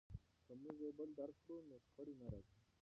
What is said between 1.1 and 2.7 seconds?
درک کړو نو شخړې نه راځي.